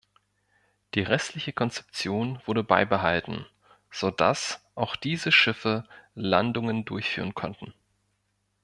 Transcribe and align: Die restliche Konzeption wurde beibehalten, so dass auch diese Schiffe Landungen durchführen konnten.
Die 0.95 1.03
restliche 1.03 1.53
Konzeption 1.53 2.41
wurde 2.47 2.63
beibehalten, 2.63 3.45
so 3.91 4.09
dass 4.09 4.65
auch 4.73 4.95
diese 4.95 5.31
Schiffe 5.31 5.87
Landungen 6.15 6.85
durchführen 6.85 7.35
konnten. 7.35 7.75